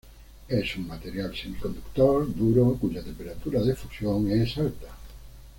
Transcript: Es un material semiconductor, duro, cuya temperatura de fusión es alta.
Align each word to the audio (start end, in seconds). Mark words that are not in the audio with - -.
Es 0.49 0.75
un 0.77 0.87
material 0.87 1.31
semiconductor, 1.35 2.33
duro, 2.33 2.73
cuya 2.81 3.03
temperatura 3.03 3.61
de 3.61 3.75
fusión 3.75 4.31
es 4.31 4.57
alta. 4.57 4.87